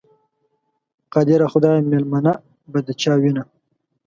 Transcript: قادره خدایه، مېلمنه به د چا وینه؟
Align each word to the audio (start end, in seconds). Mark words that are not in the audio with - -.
قادره 1.13 1.47
خدایه، 1.53 1.81
مېلمنه 1.91 2.33
به 2.71 2.79
د 2.85 2.87
چا 3.01 3.13
وینه؟ 3.21 3.43